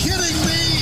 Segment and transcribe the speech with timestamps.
[0.00, 0.80] Kidding me?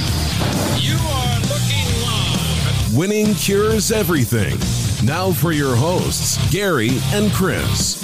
[0.79, 2.97] You are looking live.
[2.97, 4.57] Winning cures everything.
[5.05, 8.01] Now for your hosts, Gary and Chris.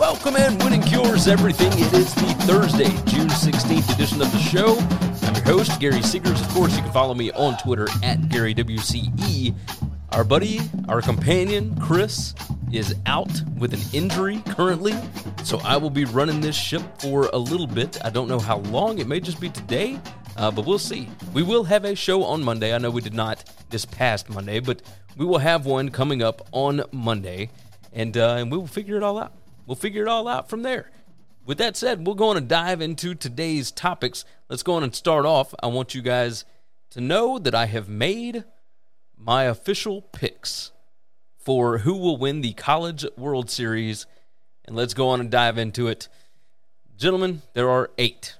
[0.00, 1.72] Welcome in, Winning Cures Everything.
[1.74, 4.78] It is the Thursday, June 16th edition of the show.
[5.28, 6.40] I'm your host, Gary Seegers.
[6.44, 9.91] Of course, you can follow me on Twitter at GaryWCE.
[10.12, 12.34] Our buddy, our companion, Chris,
[12.70, 14.94] is out with an injury currently,
[15.42, 17.98] so I will be running this ship for a little bit.
[18.04, 19.98] I don't know how long, it may just be today,
[20.36, 21.08] uh, but we'll see.
[21.32, 22.74] We will have a show on Monday.
[22.74, 24.82] I know we did not this past Monday, but
[25.16, 27.48] we will have one coming up on Monday,
[27.94, 29.32] and, uh, and we will figure it all out.
[29.66, 30.90] We'll figure it all out from there.
[31.46, 34.26] With that said, we'll go on and dive into today's topics.
[34.50, 35.54] Let's go on and start off.
[35.62, 36.44] I want you guys
[36.90, 38.44] to know that I have made
[39.16, 40.72] my official picks
[41.36, 44.06] for who will win the College World Series.
[44.64, 46.08] And let's go on and dive into it.
[46.96, 48.36] Gentlemen, there are eight.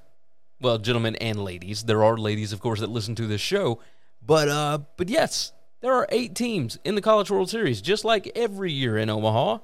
[0.61, 1.83] Well, gentlemen and ladies.
[1.85, 3.81] There are ladies, of course, that listen to this show.
[4.25, 8.31] But uh, but yes, there are eight teams in the College World Series, just like
[8.37, 9.59] every year in Omaha.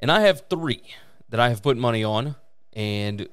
[0.00, 0.82] And I have three
[1.28, 2.34] that I have put money on,
[2.72, 3.28] and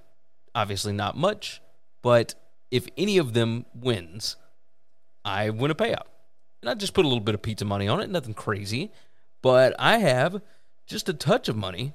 [0.53, 1.61] obviously not much,
[2.03, 2.35] but
[2.69, 4.35] if any of them wins,
[5.25, 6.05] I win a payout.
[6.61, 8.91] And I just put a little bit of pizza money on it, nothing crazy,
[9.41, 10.41] but I have
[10.85, 11.93] just a touch of money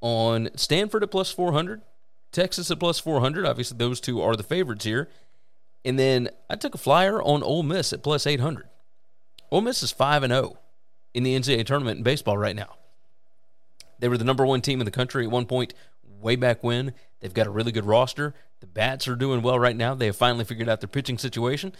[0.00, 1.82] on Stanford at plus 400,
[2.30, 3.46] Texas at plus 400.
[3.46, 5.08] Obviously, those two are the favorites here.
[5.84, 8.68] And then I took a flyer on Ole Miss at plus 800.
[9.50, 10.58] Ole Miss is 5 and 0
[11.12, 12.76] in the NCAA tournament in baseball right now.
[13.98, 15.74] They were the number one team in the country at one point,
[16.20, 16.92] way back when.
[17.20, 18.34] They've got a really good roster.
[18.60, 19.94] The bats are doing well right now.
[19.94, 21.72] They have finally figured out their pitching situation.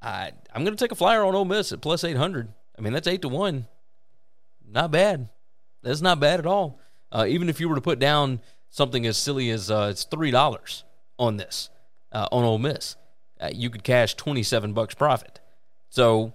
[0.00, 2.48] I, I'm going to take a flyer on Ole Miss at plus 800.
[2.76, 3.66] I mean, that's 8 to 1.
[4.70, 5.28] Not bad.
[5.82, 6.78] That's not bad at all.
[7.10, 10.82] Uh, even if you were to put down something as silly as uh, it's $3
[11.18, 11.70] on this,
[12.12, 12.96] uh, on Ole Miss,
[13.40, 15.40] uh, you could cash 27 bucks profit.
[15.88, 16.34] So,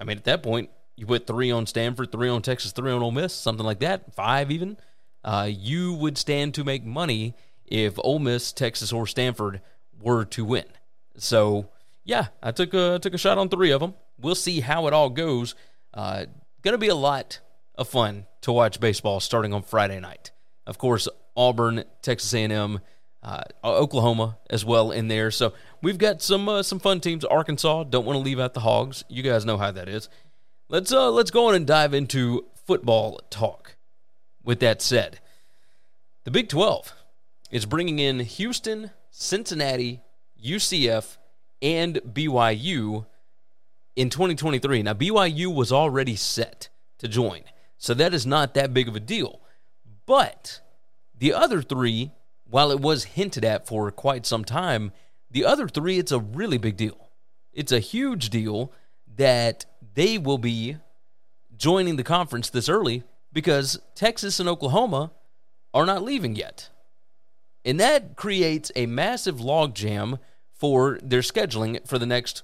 [0.00, 3.02] I mean, at that point, you put three on Stanford, three on Texas, three on
[3.02, 4.76] Ole Miss, something like that, five even.
[5.24, 7.34] Uh, you would stand to make money
[7.66, 9.60] if Ole Miss, Texas, or Stanford
[10.00, 10.64] were to win.
[11.16, 11.68] So,
[12.04, 13.94] yeah, I took a took a shot on three of them.
[14.20, 15.54] We'll see how it all goes.
[15.92, 16.26] Uh,
[16.62, 17.40] gonna be a lot
[17.74, 20.30] of fun to watch baseball starting on Friday night.
[20.66, 22.80] Of course, Auburn, Texas A&M,
[23.22, 25.30] uh, Oklahoma as well in there.
[25.30, 27.24] So we've got some uh, some fun teams.
[27.24, 29.04] Arkansas don't want to leave out the Hogs.
[29.08, 30.08] You guys know how that is.
[30.68, 33.76] Let's uh let's go on and dive into football talk.
[34.42, 35.20] With that said,
[36.24, 36.92] the Big 12
[37.50, 40.00] is bringing in Houston, Cincinnati,
[40.42, 41.16] UCF,
[41.64, 43.06] and BYU
[43.96, 44.82] in 2023.
[44.82, 46.68] Now, BYU was already set
[46.98, 47.42] to join,
[47.78, 49.40] so that is not that big of a deal.
[50.06, 50.60] But
[51.18, 52.12] the other three,
[52.44, 54.92] while it was hinted at for quite some time,
[55.30, 57.08] the other three, it's a really big deal.
[57.54, 58.70] It's a huge deal
[59.16, 59.64] that
[59.94, 60.76] they will be
[61.56, 65.12] joining the conference this early because Texas and Oklahoma
[65.72, 66.68] are not leaving yet.
[67.64, 70.18] And that creates a massive logjam
[70.64, 72.42] for their scheduling for the next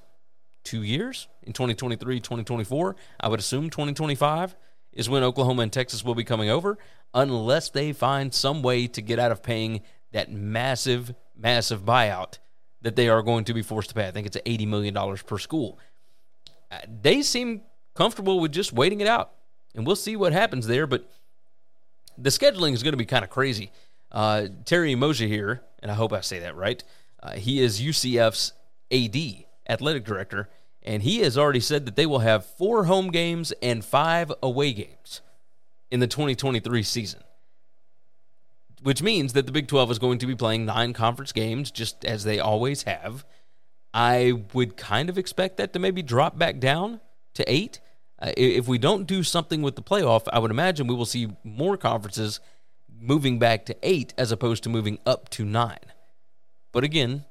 [0.63, 2.95] two years in 2023, 2024.
[3.19, 4.57] I would assume 2025
[4.93, 6.77] is when Oklahoma and Texas will be coming over,
[7.15, 9.81] unless they find some way to get out of paying
[10.13, 12.37] that massive, massive buyout
[12.83, 14.07] that they are going to be forced to pay.
[14.07, 15.79] I think it's $80 million per school.
[16.71, 17.63] Uh, they seem
[17.95, 19.31] comfortable with just waiting it out,
[19.75, 20.87] and we'll see what happens there.
[20.87, 21.11] But
[22.19, 23.73] the scheduling is going to be kind of crazy.
[24.13, 26.85] Uh, Terry Mosier here, and I hope I say that right.
[27.23, 28.53] Uh, he is UCF's
[28.91, 30.49] AD, athletic director,
[30.83, 34.73] and he has already said that they will have four home games and five away
[34.73, 35.21] games
[35.91, 37.21] in the 2023 season,
[38.83, 42.05] which means that the Big 12 is going to be playing nine conference games just
[42.05, 43.25] as they always have.
[43.93, 47.01] I would kind of expect that to maybe drop back down
[47.35, 47.81] to eight.
[48.19, 51.29] Uh, if we don't do something with the playoff, I would imagine we will see
[51.43, 52.41] more conferences
[53.01, 55.79] moving back to eight as opposed to moving up to nine.
[56.73, 57.25] But again,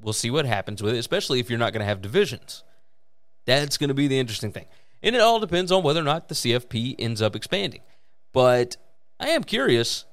[0.00, 2.62] we'll see what happens with it, especially if you're not going to have divisions.
[3.44, 4.66] That's going to be the interesting thing.
[5.02, 7.82] And it all depends on whether or not the CFP ends up expanding.
[8.32, 8.76] But
[9.20, 10.04] I am curious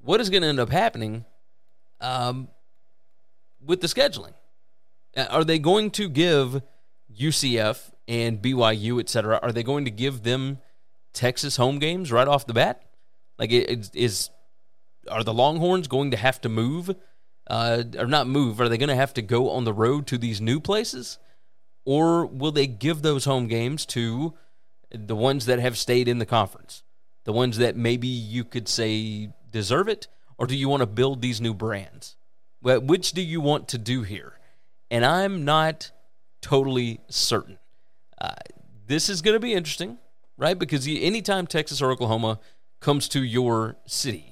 [0.00, 1.24] what is going to end up happening
[2.00, 2.48] um,
[3.64, 4.34] with the scheduling.
[5.16, 6.62] Uh, are they going to give
[7.18, 10.58] UCF and BYU, et cetera, are they going to give them
[11.12, 12.82] Texas home games right off the bat?
[13.38, 14.30] Like, is
[15.08, 16.94] are the Longhorns going to have to move,
[17.50, 18.60] uh, or not move?
[18.60, 21.18] Are they going to have to go on the road to these new places,
[21.84, 24.34] or will they give those home games to
[24.90, 26.82] the ones that have stayed in the conference,
[27.24, 30.06] the ones that maybe you could say deserve it,
[30.38, 32.16] or do you want to build these new brands?
[32.62, 34.38] Which do you want to do here?
[34.90, 35.90] And I'm not
[36.42, 37.58] totally certain.
[38.20, 38.34] Uh,
[38.86, 39.98] this is going to be interesting,
[40.36, 40.58] right?
[40.58, 42.38] Because anytime Texas or Oklahoma
[42.80, 44.29] comes to your city,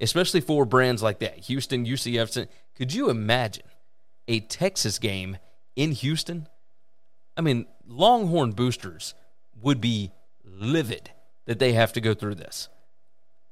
[0.00, 3.64] especially for brands like that, Houston, UCF, could you imagine
[4.28, 5.38] a Texas game
[5.76, 6.48] in Houston?
[7.36, 9.14] I mean, Longhorn boosters
[9.60, 10.12] would be
[10.44, 11.10] livid
[11.46, 12.68] that they have to go through this.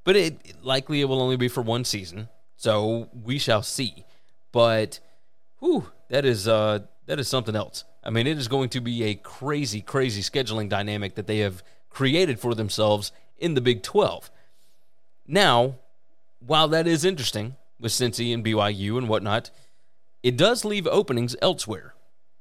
[0.05, 4.05] But it likely it will only be for one season, so we shall see.
[4.51, 5.01] But
[5.61, 7.85] whew, that is uh that is something else.
[8.05, 11.63] I mean, it is going to be a crazy, crazy scheduling dynamic that they have
[11.89, 14.31] created for themselves in the Big 12.
[15.27, 15.77] Now,
[16.47, 19.51] while that is interesting with Cincy and BYU and whatnot,
[20.23, 21.95] it does leave openings elsewhere.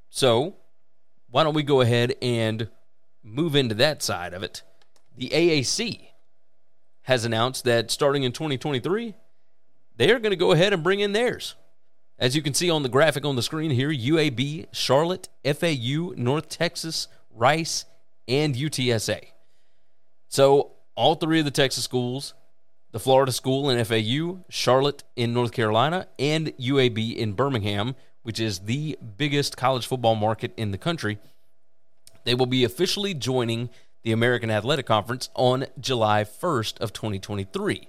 [0.10, 0.56] So,
[1.30, 2.70] why don't we go ahead and
[3.24, 4.62] move into that side of it?
[5.18, 6.10] The AAC
[7.04, 9.16] has announced that starting in 2023,
[9.96, 11.56] they are going to go ahead and bring in theirs.
[12.20, 16.50] As you can see on the graphic on the screen here, UAB, Charlotte, FAU, North
[16.50, 17.86] Texas, Rice,
[18.28, 19.24] and UTSA.
[20.28, 22.36] So, all three of the Texas schools,
[22.92, 28.60] the Florida school in FAU, Charlotte in North Carolina, and UAB in Birmingham, which is
[28.60, 31.18] the biggest college football market in the country,
[32.24, 33.70] they will be officially joining
[34.04, 37.88] the American Athletic Conference on July 1st of 2023,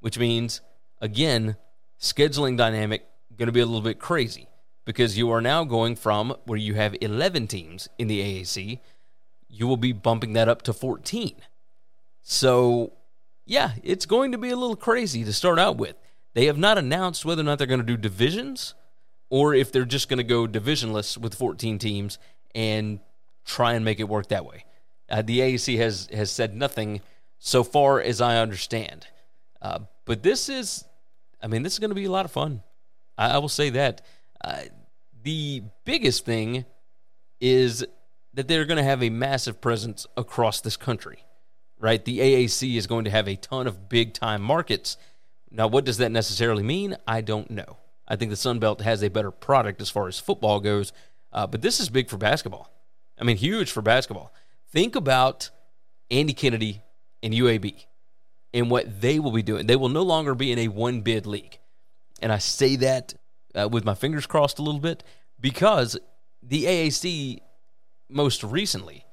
[0.00, 0.60] which means
[1.00, 1.56] again,
[2.00, 4.48] scheduling dynamic going to be a little bit crazy
[4.84, 8.80] because you are now going from where you have 11 teams in the AAC,
[9.48, 11.34] you will be bumping that up to 14.
[12.22, 12.92] So,
[13.46, 15.96] yeah, it's going to be a little crazy to start out with.
[16.34, 18.74] They have not announced whether or not they're going to do divisions
[19.30, 22.18] or if they're just going to go divisionless with 14 teams
[22.54, 23.00] and
[23.44, 24.64] try and make it work that way.
[25.08, 27.00] Uh, the AAC has has said nothing
[27.38, 29.06] so far as I understand.
[29.62, 30.84] Uh, but this is,
[31.42, 32.62] I mean, this is going to be a lot of fun.
[33.16, 34.02] I, I will say that.
[34.44, 34.62] Uh,
[35.22, 36.64] the biggest thing
[37.40, 37.84] is
[38.34, 41.24] that they're going to have a massive presence across this country,
[41.78, 42.04] right?
[42.04, 44.96] The AAC is going to have a ton of big time markets.
[45.50, 46.96] Now, what does that necessarily mean?
[47.06, 47.78] I don't know.
[48.08, 50.92] I think the Sun Belt has a better product as far as football goes,
[51.32, 52.70] uh, but this is big for basketball.
[53.18, 54.32] I mean, huge for basketball.
[54.70, 55.50] Think about
[56.10, 56.82] Andy Kennedy
[57.22, 57.86] and UAB
[58.52, 59.66] and what they will be doing.
[59.66, 61.58] They will no longer be in a one bid league.
[62.20, 63.14] And I say that
[63.54, 65.02] uh, with my fingers crossed a little bit
[65.40, 65.98] because
[66.42, 67.40] the AAC
[68.08, 69.05] most recently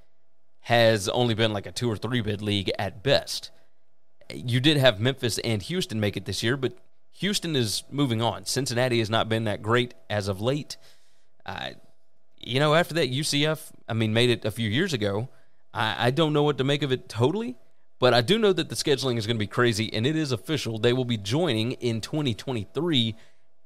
[0.64, 3.52] has only been like a two or three bid league at best.
[4.34, 6.78] You did have Memphis and Houston make it this year, but
[7.12, 8.46] Houston is moving on.
[8.46, 10.78] Cincinnati has not been that great as of late.
[11.46, 11.72] Uh,
[12.40, 15.28] you know, after that, UCF, I mean, made it a few years ago.
[15.74, 17.58] I, I don't know what to make of it totally,
[18.00, 20.32] but I do know that the scheduling is going to be crazy, and it is
[20.32, 20.80] official.
[20.80, 23.16] They will be joining in 2023,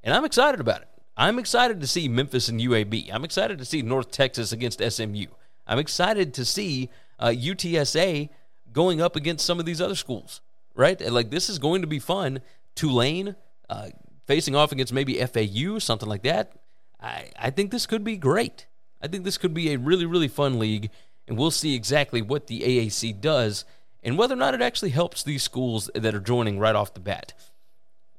[0.02, 0.88] and I'm excited about it.
[1.16, 3.10] I'm excited to see Memphis and UAB.
[3.12, 5.26] I'm excited to see North Texas against SMU.
[5.68, 8.30] I'm excited to see uh, UTSA
[8.72, 10.40] going up against some of these other schools,
[10.74, 11.00] right?
[11.00, 12.40] Like, this is going to be fun.
[12.74, 13.36] Tulane
[13.68, 13.88] uh,
[14.26, 16.52] facing off against maybe FAU, something like that.
[17.00, 18.66] I, I think this could be great.
[19.00, 20.90] I think this could be a really, really fun league,
[21.28, 23.64] and we'll see exactly what the AAC does
[24.02, 27.00] and whether or not it actually helps these schools that are joining right off the
[27.00, 27.34] bat.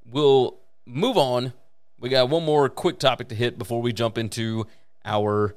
[0.06, 1.54] We'll move on.
[2.00, 4.68] We got one more quick topic to hit before we jump into
[5.06, 5.56] our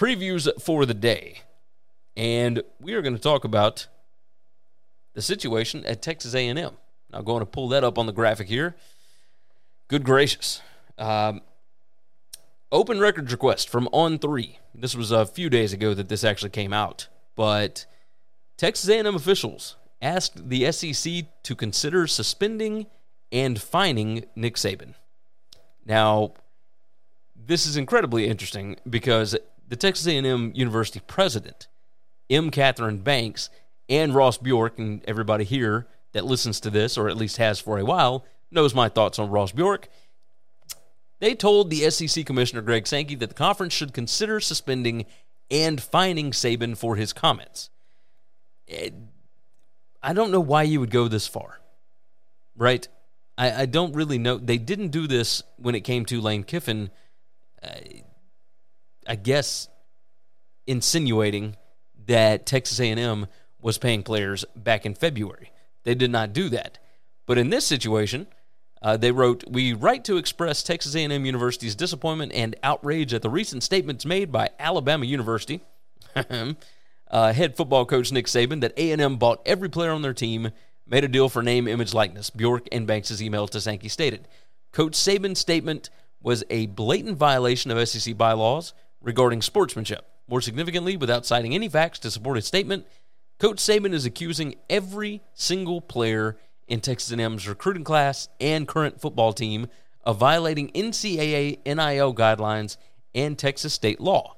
[0.00, 1.42] previews for the day.
[2.16, 3.86] And we are going to talk about
[5.12, 6.56] the situation at Texas A&M.
[7.12, 8.76] Now, going to pull that up on the graphic here.
[9.88, 10.62] Good gracious.
[10.96, 11.42] Um,
[12.72, 14.56] open records request from On3.
[14.74, 17.84] This was a few days ago that this actually came out, but
[18.56, 22.86] Texas A&M officials asked the SEC to consider suspending
[23.30, 24.94] and fining Nick Saban.
[25.84, 26.32] Now,
[27.36, 29.36] this is incredibly interesting because
[29.70, 31.68] the Texas A&M University president,
[32.28, 32.50] M.
[32.50, 33.48] Katherine Banks,
[33.88, 37.78] and Ross Bjork, and everybody here that listens to this, or at least has for
[37.78, 39.88] a while, knows my thoughts on Ross Bjork.
[41.20, 45.06] They told the SEC Commissioner Greg Sankey that the conference should consider suspending
[45.50, 47.70] and fining Saban for his comments.
[48.68, 48.90] Eh,
[50.02, 51.60] I don't know why you would go this far,
[52.56, 52.88] right?
[53.38, 54.36] I, I don't really know.
[54.36, 56.90] They didn't do this when it came to Lane Kiffin.
[57.62, 57.68] Uh,
[59.06, 59.68] I guess
[60.66, 61.56] insinuating
[62.06, 63.26] that Texas A&M
[63.60, 65.52] was paying players back in February.
[65.84, 66.78] They did not do that.
[67.26, 68.26] But in this situation,
[68.82, 73.30] uh, they wrote, "We write to express Texas A&M University's disappointment and outrage at the
[73.30, 75.60] recent statements made by Alabama University
[77.10, 80.50] uh, head football coach Nick Saban that A&M bought every player on their team,
[80.86, 84.26] made a deal for name, image, likeness." Bjork and Banks' email to Sankey stated,
[84.72, 85.90] "Coach Saban's statement
[86.22, 90.06] was a blatant violation of SEC bylaws regarding sportsmanship.
[90.28, 92.86] More significantly, without citing any facts to support his statement."
[93.38, 96.36] Coach Saban is accusing every single player
[96.68, 99.66] in Texas A&M's recruiting class and current football team
[100.04, 102.76] of violating NCAA NIL guidelines
[103.14, 104.36] and Texas state law.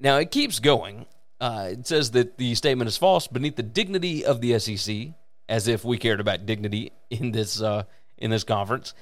[0.00, 1.06] Now it keeps going.
[1.40, 5.08] Uh, it says that the statement is false beneath the dignity of the SEC,
[5.48, 7.84] as if we cared about dignity in this uh,
[8.16, 8.94] in this conference.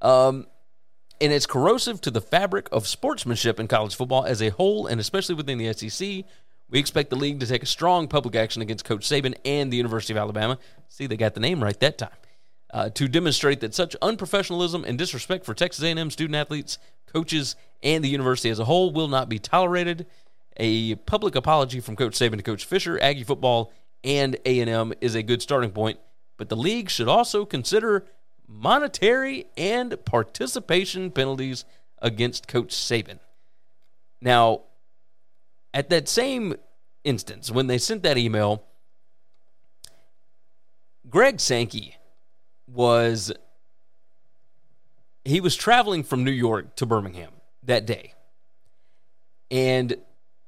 [0.00, 0.46] Um,
[1.20, 5.00] and it's corrosive to the fabric of sportsmanship in college football as a whole, and
[5.00, 6.24] especially within the SEC,
[6.70, 9.76] we expect the league to take a strong public action against Coach Saban and the
[9.76, 10.58] University of Alabama.
[10.88, 12.10] See, they got the name right that time.
[12.70, 18.04] Uh, to demonstrate that such unprofessionalism and disrespect for Texas A&M student athletes, coaches, and
[18.04, 20.06] the university as a whole will not be tolerated.
[20.58, 23.72] A public apology from Coach Saban to Coach Fisher, Aggie football,
[24.04, 25.98] and A&M is a good starting point,
[26.36, 28.04] but the league should also consider
[28.48, 31.64] monetary and participation penalties
[32.00, 33.18] against Coach Saban.
[34.20, 34.62] Now,
[35.74, 36.54] at that same
[37.04, 38.64] instance, when they sent that email,
[41.08, 41.96] Greg Sankey
[42.66, 43.32] was
[45.24, 48.14] he was traveling from New York to Birmingham that day.
[49.50, 49.96] And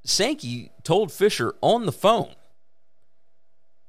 [0.04, 2.34] Sankey told Fisher on the phone.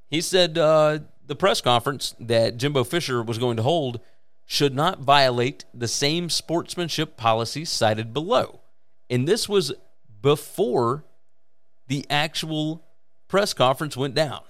[0.10, 1.00] He said uh,
[1.32, 4.02] the press conference that Jimbo Fisher was going to hold
[4.46, 8.60] should not violate the same sportsmanship policies cited below.
[9.10, 9.72] And this was
[10.22, 11.06] before
[11.88, 12.84] the actual
[13.30, 14.42] press conference went down.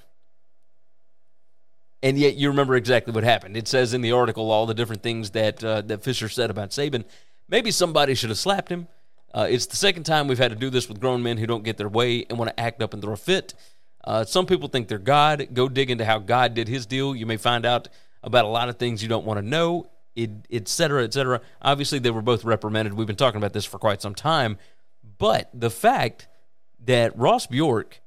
[2.01, 3.55] And yet you remember exactly what happened.
[3.55, 6.71] It says in the article all the different things that uh, that Fisher said about
[6.71, 7.05] Saban.
[7.47, 8.87] Maybe somebody should have slapped him.
[9.35, 11.63] Uh, it's the second time we've had to do this with grown men who don't
[11.63, 13.53] get their way and want to act up and throw a fit.
[14.03, 15.47] Uh, some people think they're God.
[15.53, 17.15] Go dig into how God did his deal.
[17.15, 17.87] You may find out
[18.23, 21.41] about a lot of things you don't want to know, et cetera, et cetera.
[21.61, 22.93] Obviously, they were both reprimanded.
[22.93, 24.57] We've been talking about this for quite some time.
[25.17, 26.27] But the fact
[26.85, 28.01] that Ross Bjork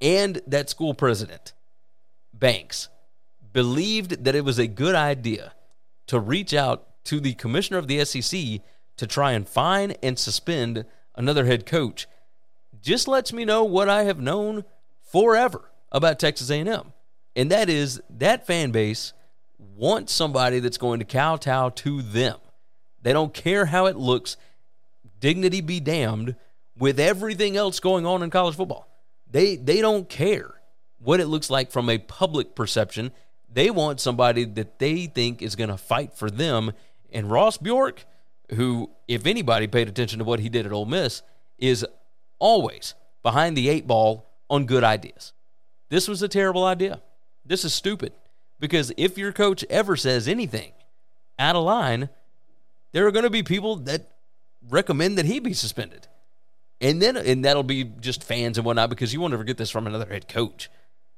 [0.00, 1.52] and that school president,
[2.32, 2.88] Banks,
[3.52, 5.54] believed that it was a good idea
[6.06, 8.60] to reach out to the commissioner of the SEC
[8.96, 10.84] to try and fine and suspend
[11.14, 12.06] another head coach
[12.80, 14.64] just lets me know what I have known
[15.12, 16.92] forever about Texas A&M.
[17.36, 19.12] And that is that fan base
[19.76, 22.38] wants somebody that's going to kowtow to them.
[23.02, 24.36] They don't care how it looks.
[25.20, 26.36] Dignity be damned
[26.76, 28.88] with everything else going on in college football.
[29.30, 30.54] They they don't care
[30.98, 33.12] what it looks like from a public perception.
[33.52, 36.72] They want somebody that they think is going to fight for them.
[37.12, 38.06] And Ross Bjork,
[38.54, 41.22] who, if anybody paid attention to what he did at Ole Miss,
[41.58, 41.84] is
[42.38, 45.32] always behind the eight ball on good ideas.
[45.88, 47.00] This was a terrible idea.
[47.44, 48.12] This is stupid
[48.60, 50.72] because if your coach ever says anything
[51.38, 52.10] out of line,
[52.92, 54.12] there are going to be people that
[54.68, 56.06] recommend that he be suspended.
[56.82, 59.70] And then and that'll be just fans and whatnot because you won't ever get this
[59.70, 60.68] from another head coach.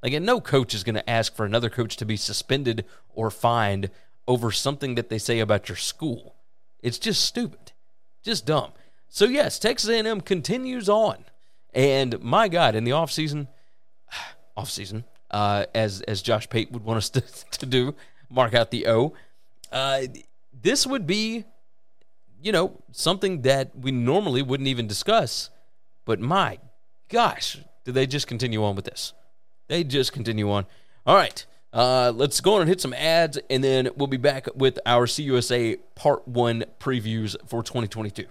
[0.00, 3.32] Like, and no coach is going to ask for another coach to be suspended or
[3.32, 3.90] fined
[4.28, 6.36] over something that they say about your school.
[6.82, 7.72] It's just stupid,
[8.22, 8.72] just dumb.
[9.08, 11.24] So yes, Texas A&M continues on,
[11.74, 13.48] and my God, in the off offseason,
[14.56, 17.94] offseason, uh, as as Josh Pate would want us to, to do,
[18.30, 19.14] mark out the O.
[19.72, 20.02] Uh,
[20.62, 21.44] this would be,
[22.40, 25.50] you know, something that we normally wouldn't even discuss,
[26.04, 26.58] but my
[27.08, 29.12] gosh, do they just continue on with this?
[29.68, 30.66] They just continue on.
[31.06, 31.44] All right.
[31.72, 35.06] Uh, let's go on and hit some ads, and then we'll be back with our
[35.06, 38.26] CUSA Part 1 previews for 2022.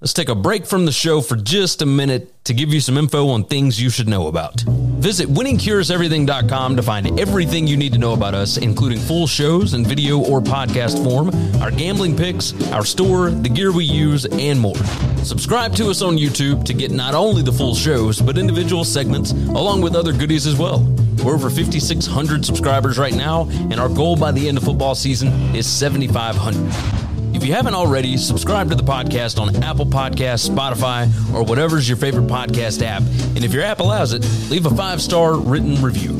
[0.00, 2.96] Let's take a break from the show for just a minute to give you some
[2.96, 4.60] info on things you should know about.
[4.60, 9.84] Visit winningcureseverything.com to find everything you need to know about us, including full shows in
[9.84, 14.76] video or podcast form, our gambling picks, our store, the gear we use, and more.
[15.24, 19.32] Subscribe to us on YouTube to get not only the full shows, but individual segments,
[19.32, 20.78] along with other goodies as well.
[21.24, 25.32] We're over 5,600 subscribers right now, and our goal by the end of football season
[25.56, 27.07] is 7,500.
[27.38, 31.96] If you haven't already, subscribe to the podcast on Apple Podcasts, Spotify, or whatever's your
[31.96, 33.02] favorite podcast app.
[33.36, 36.14] And if your app allows it, leave a five star written review.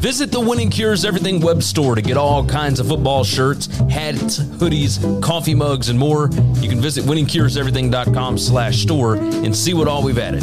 [0.00, 4.40] Visit the Winning Cures Everything web store to get all kinds of football shirts, hats,
[4.40, 6.30] hoodies, coffee mugs, and more.
[6.56, 10.42] You can visit winningcureseverything.com slash store and see what all we've added.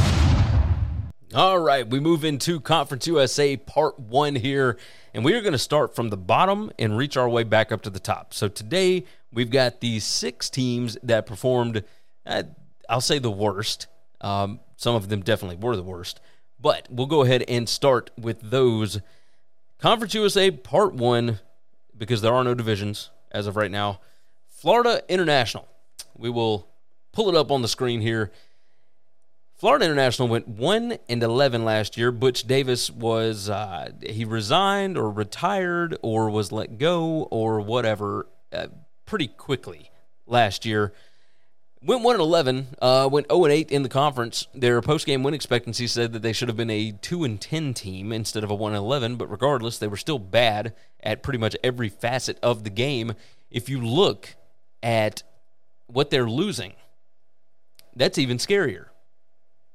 [1.33, 4.77] All right, we move into Conference USA Part 1 here,
[5.13, 7.81] and we are going to start from the bottom and reach our way back up
[7.83, 8.33] to the top.
[8.33, 11.85] So today, we've got these six teams that performed,
[12.25, 12.43] uh,
[12.89, 13.87] I'll say the worst.
[14.19, 16.19] Um, some of them definitely were the worst,
[16.59, 18.99] but we'll go ahead and start with those.
[19.79, 21.39] Conference USA Part 1,
[21.97, 24.01] because there are no divisions as of right now.
[24.49, 25.65] Florida International.
[26.13, 26.67] We will
[27.13, 28.33] pull it up on the screen here.
[29.61, 32.11] Florida International went one and eleven last year.
[32.11, 38.69] Butch Davis was uh, he resigned or retired or was let go or whatever uh,
[39.05, 39.91] pretty quickly
[40.25, 40.93] last year.
[41.79, 42.69] Went one and eleven.
[42.81, 44.47] Uh, went zero and eight in the conference.
[44.55, 47.75] Their post game win expectancy said that they should have been a two and ten
[47.75, 49.15] team instead of a one and eleven.
[49.15, 53.13] But regardless, they were still bad at pretty much every facet of the game.
[53.51, 54.33] If you look
[54.81, 55.21] at
[55.85, 56.73] what they're losing,
[57.95, 58.87] that's even scarier.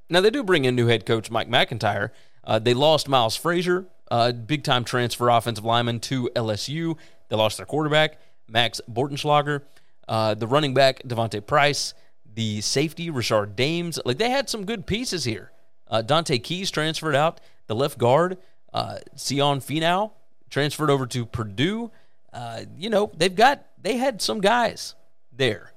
[0.09, 2.11] Now they do bring in new head coach Mike McIntyre.
[2.45, 6.97] Uh, they lost Miles Frazier, uh, big time transfer offensive lineman to LSU.
[7.29, 9.63] They lost their quarterback Max Bortenschlager,
[10.09, 11.95] uh, the running back D'Vonte Price,
[12.35, 13.99] the safety Richard Dames.
[14.05, 15.51] Like they had some good pieces here.
[15.89, 17.41] Uh, Dante Keys transferred out.
[17.67, 18.39] The left guard
[18.73, 20.13] uh, Sion Finau
[20.51, 21.91] transferred over to Purdue.
[22.33, 24.95] Uh, you know they've got they had some guys
[25.33, 25.73] there,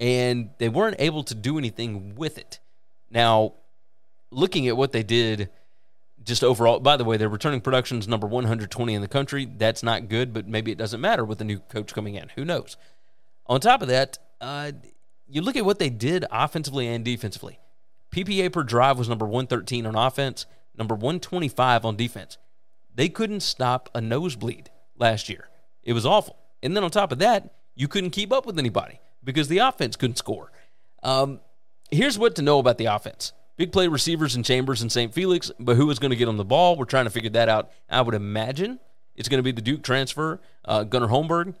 [0.00, 2.58] and they weren't able to do anything with it.
[3.10, 3.54] Now
[4.30, 5.50] looking at what they did
[6.24, 9.46] just overall, by the way, their returning production is number 120 in the country.
[9.46, 12.28] That's not good, but maybe it doesn't matter with a new coach coming in.
[12.36, 12.76] Who knows?
[13.46, 14.72] On top of that, uh,
[15.26, 17.58] you look at what they did offensively and defensively.
[18.10, 22.38] PPA per drive was number 113 on offense, number 125 on defense.
[22.94, 25.48] They couldn't stop a nosebleed last year.
[25.82, 26.36] It was awful.
[26.62, 29.96] And then on top of that, you couldn't keep up with anybody because the offense
[29.96, 30.50] couldn't score.
[31.02, 31.40] Um,
[31.90, 35.12] here's what to know about the offense Big play receivers in Chambers and St.
[35.12, 36.76] Felix, but who is going to get on the ball?
[36.76, 37.72] We're trying to figure that out.
[37.90, 38.78] I would imagine
[39.16, 41.56] it's going to be the Duke transfer, uh, Gunnar Holmberg.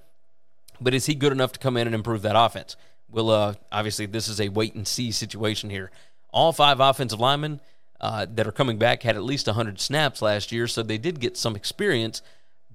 [0.80, 2.76] But is he good enough to come in and improve that offense?
[3.10, 5.90] Well, uh, obviously, this is a wait and see situation here.
[6.30, 7.60] All five offensive linemen
[8.00, 11.18] uh, that are coming back had at least 100 snaps last year, so they did
[11.18, 12.22] get some experience.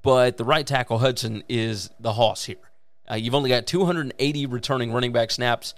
[0.01, 2.57] But the right tackle Hudson is the hoss here.
[3.09, 5.75] Uh, you've only got 280 returning running back snaps,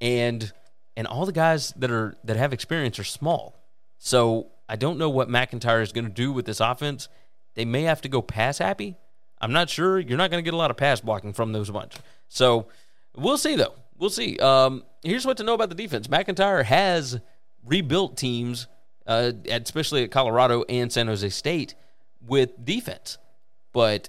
[0.00, 0.50] and
[0.96, 3.60] and all the guys that are that have experience are small.
[3.98, 7.08] So I don't know what McIntyre is going to do with this offense.
[7.54, 8.96] They may have to go pass happy.
[9.40, 9.98] I'm not sure.
[9.98, 11.94] You're not going to get a lot of pass blocking from those bunch.
[12.28, 12.68] So
[13.14, 13.74] we'll see though.
[13.98, 14.38] We'll see.
[14.38, 16.08] Um, here's what to know about the defense.
[16.08, 17.18] McIntyre has
[17.64, 18.66] rebuilt teams,
[19.06, 21.74] uh, especially at Colorado and San Jose State,
[22.26, 23.18] with defense.
[23.72, 24.08] But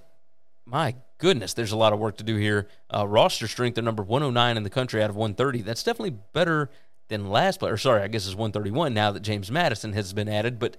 [0.65, 2.67] my goodness, there's a lot of work to do here.
[2.93, 5.61] Uh, roster strength, they're number 109 in the country out of 130.
[5.61, 6.69] That's definitely better
[7.07, 7.77] than last player.
[7.77, 10.59] Sorry, I guess it's 131 now that James Madison has been added.
[10.59, 10.77] But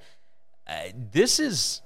[0.66, 1.82] uh, this is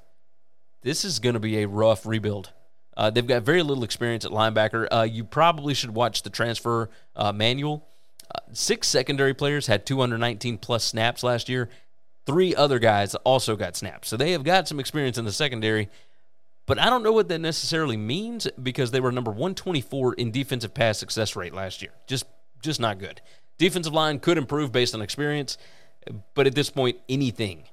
[0.82, 2.50] this is going to be a rough rebuild.
[2.96, 4.86] Uh, they've got very little experience at linebacker.
[4.90, 7.86] Uh, you probably should watch the transfer uh, manual.
[8.34, 11.68] Uh, six secondary players had 219 plus snaps last year.
[12.26, 14.08] Three other guys also got snaps.
[14.08, 15.88] So they have got some experience in the secondary.
[16.72, 20.72] But I don't know what that necessarily means because they were number 124 in defensive
[20.72, 21.90] pass success rate last year.
[22.06, 22.24] Just
[22.62, 23.20] just not good.
[23.58, 25.58] Defensive line could improve based on experience,
[26.32, 27.64] but at this point anything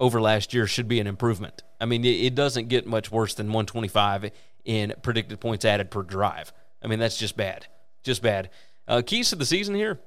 [0.00, 1.62] over last year should be an improvement.
[1.80, 4.32] I mean, it doesn't get much worse than 125
[4.64, 6.52] in predicted points added per drive.
[6.82, 7.68] I mean, that's just bad.
[8.02, 8.50] Just bad.
[8.88, 10.00] Uh, keys to the season here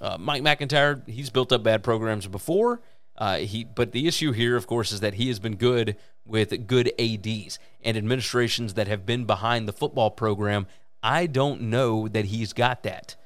[0.00, 2.80] uh, Mike McIntyre, he's built up bad programs before.
[3.16, 6.66] Uh, he, but the issue here, of course, is that he has been good with
[6.66, 10.66] good ads and administrations that have been behind the football program.
[11.02, 13.16] I don't know that he's got that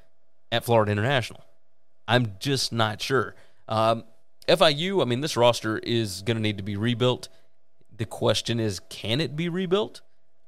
[0.51, 1.41] at Florida International.
[2.07, 3.35] I'm just not sure.
[3.67, 4.03] Um,
[4.47, 7.29] FIU, I mean, this roster is going to need to be rebuilt.
[7.95, 10.01] The question is, can it be rebuilt?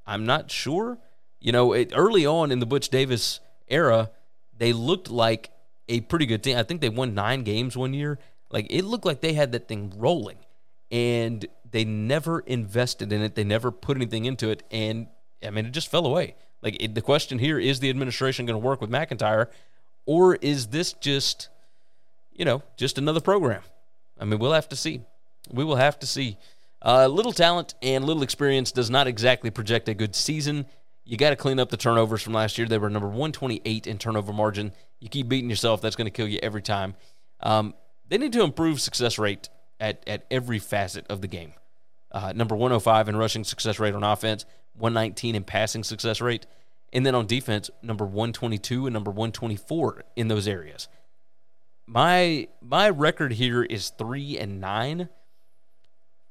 [0.05, 0.97] I'm not sure.
[1.39, 4.09] You know, it, early on in the Butch Davis era,
[4.57, 5.51] they looked like
[5.87, 6.57] a pretty good team.
[6.57, 8.19] I think they won nine games one year.
[8.49, 10.37] Like it looked like they had that thing rolling,
[10.89, 13.35] and they never invested in it.
[13.35, 15.07] They never put anything into it, and
[15.43, 16.35] I mean, it just fell away.
[16.61, 19.47] Like it, the question here is: the administration going to work with McIntyre,
[20.05, 21.49] or is this just,
[22.33, 23.63] you know, just another program?
[24.19, 25.01] I mean, we'll have to see.
[25.49, 26.37] We will have to see.
[26.83, 30.65] Uh, little talent and little experience does not exactly project a good season.
[31.03, 32.67] You got to clean up the turnovers from last year.
[32.67, 34.71] They were number 128 in turnover margin.
[34.99, 36.95] You keep beating yourself, that's going to kill you every time.
[37.39, 37.73] Um,
[38.07, 41.53] they need to improve success rate at, at every facet of the game.
[42.11, 44.45] Uh, number 105 in rushing success rate on offense,
[44.77, 46.45] 119 in passing success rate,
[46.91, 50.87] and then on defense, number 122 and number 124 in those areas.
[51.87, 55.09] My my record here is three and nine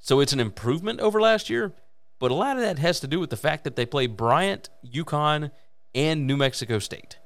[0.00, 1.74] so it's an improvement over last year,
[2.18, 4.70] but a lot of that has to do with the fact that they play Bryant,
[4.84, 5.50] UConn,
[5.94, 7.18] and New Mexico State.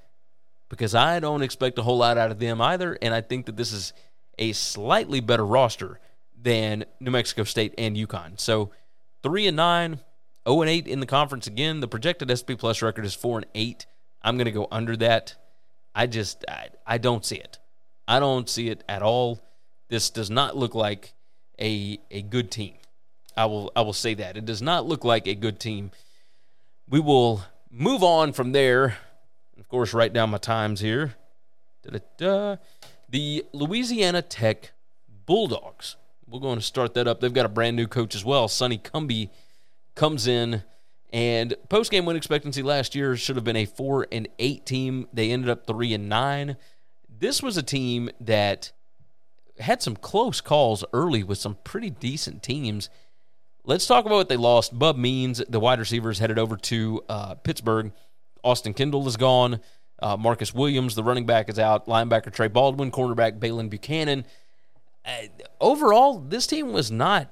[0.69, 3.57] Because I don't expect a whole lot out of them either, and I think that
[3.57, 3.93] this is
[4.39, 6.01] a slightly better roster
[6.45, 8.39] than New Mexico State and UConn.
[8.39, 8.71] So
[9.23, 10.01] three and nine,
[10.47, 11.81] 0 and 8 in the conference again.
[11.81, 13.87] The projected SP Plus record is four and eight.
[14.23, 15.35] I'm going to go under that.
[15.95, 17.59] I just I, I don't see it.
[18.07, 19.41] I don't see it at all.
[19.89, 21.15] This does not look like
[21.61, 22.75] a a good team.
[23.37, 25.91] I will I will say that it does not look like a good team.
[26.89, 28.99] We will move on from there.
[29.59, 31.15] Of course, write down my times here.
[31.83, 32.57] Da-da-da.
[33.09, 34.73] The Louisiana Tech
[35.27, 35.97] Bulldogs.
[36.27, 37.21] We're going to start that up.
[37.21, 38.49] They've got a brand new coach as well.
[38.49, 39.31] Sonny Cumbie
[39.95, 40.63] comes in,
[41.13, 45.07] and post game win expectancy last year should have been a four and eight team.
[45.13, 46.57] They ended up three and nine.
[47.09, 48.73] This was a team that
[49.61, 52.89] had some close calls early with some pretty decent teams.
[53.65, 54.79] Let's talk about what they lost.
[54.79, 57.93] Bub Means, the wide receivers, headed over to uh, Pittsburgh.
[58.43, 59.61] Austin Kendall is gone.
[60.03, 61.87] Uh, Marcus Williams, the running back, is out.
[61.87, 64.27] Linebacker Trey Baldwin, cornerback Balin Buchanan.
[65.05, 65.29] Uh,
[65.61, 67.31] overall, this team was not.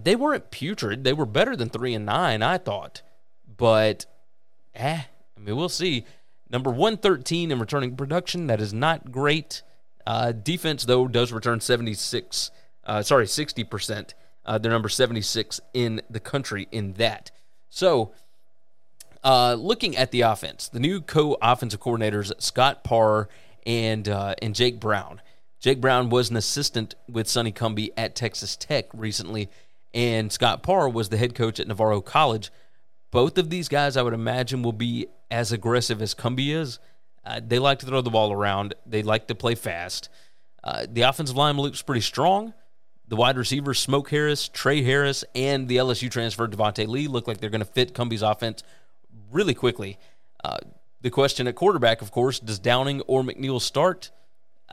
[0.00, 1.04] They weren't putrid.
[1.04, 3.02] They were better than three and nine, I thought.
[3.56, 4.06] But,
[4.74, 5.02] eh,
[5.36, 6.04] I mean, we'll see.
[6.48, 8.46] Number 113 in returning production.
[8.46, 9.62] That is not great.
[10.06, 12.50] Uh, defense, though, does return 76,
[12.84, 14.14] uh, sorry, 60%.
[14.44, 17.30] Uh, they're number 76 in the country in that.
[17.68, 18.12] So,
[19.22, 23.28] uh, looking at the offense, the new co-offensive coordinators Scott Parr
[23.66, 25.20] and uh, and Jake Brown.
[25.60, 29.50] Jake Brown was an assistant with Sonny Cumbie at Texas Tech recently,
[29.92, 32.50] and Scott Parr was the head coach at Navarro College.
[33.10, 36.78] Both of these guys, I would imagine, will be as aggressive as Cumbie is.
[37.24, 38.74] Uh, they like to throw the ball around.
[38.86, 40.08] They like to play fast.
[40.64, 42.54] Uh, the offensive line looks pretty strong.
[43.08, 47.38] The wide receivers, Smoke Harris, Trey Harris, and the LSU transfer Devontae Lee look like
[47.38, 48.62] they're going to fit Cumbie's offense
[49.30, 49.98] really quickly.
[50.42, 50.58] Uh,
[51.02, 54.10] the question at quarterback, of course, does Downing or McNeil start?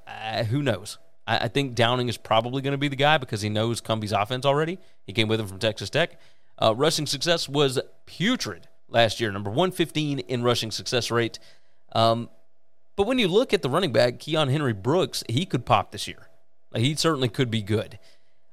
[0.08, 0.98] Uh, who knows?
[1.28, 4.14] I, I, think Downing is probably going to be the guy because he knows Cumbie's
[4.14, 4.80] offense already.
[5.06, 6.20] He came with him from Texas Tech.
[6.60, 11.40] Uh, rushing success was putrid last year, number 115 in rushing success rate.
[11.92, 12.30] Um,
[12.96, 16.08] but when you look at the running back, Keon Henry Brooks, he could pop this
[16.08, 16.30] year.
[16.72, 18.00] Like, he certainly could be good.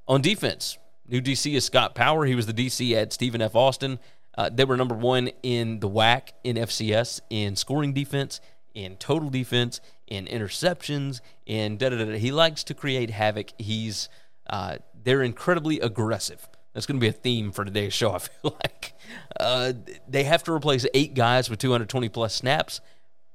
[0.07, 0.77] On defense,
[1.09, 2.27] new DC is Scott Power.
[2.27, 3.55] He was the DC at Stephen F.
[3.55, 3.99] Austin.
[4.37, 8.41] Uh, they were number one in the WAC in FCS in scoring defense,
[8.75, 12.19] in total defense, in interceptions, in da da da.
[12.19, 13.51] He likes to create havoc.
[13.59, 14.09] He's
[14.49, 16.49] uh, they're incredibly aggressive.
[16.73, 18.13] That's going to be a theme for today's show.
[18.13, 18.95] I feel like
[19.39, 19.73] uh,
[20.09, 22.81] they have to replace eight guys with 220 plus snaps.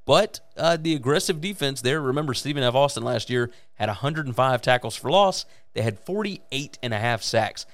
[0.06, 2.74] But uh, the aggressive defense there, remember Stephen F.
[2.74, 5.46] Austin last year had 105 tackles for loss.
[5.74, 7.66] They had 48 and a half sacks.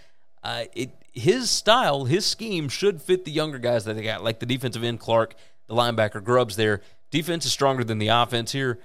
[0.43, 4.39] Uh, it, his style, his scheme should fit the younger guys that they got, like
[4.39, 5.36] the defensive end Clark,
[5.67, 6.81] the linebacker Grubbs there.
[7.15, 8.78] Defense is stronger than the offense here,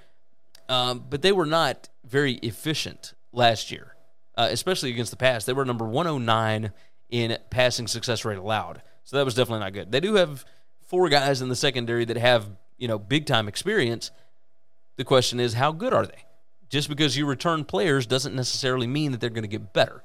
[0.69, 3.97] um, but they were not very efficient last year,
[4.37, 5.43] uh, especially against the pass.
[5.43, 6.71] They were number 109
[7.09, 8.83] in passing success rate allowed.
[9.03, 9.91] So that was definitely not good.
[9.91, 10.45] They do have
[10.87, 14.11] four guys in the secondary that have you know, big time experience.
[14.95, 16.23] The question is, how good are they?
[16.69, 20.03] Just because you return players doesn't necessarily mean that they're going to get better.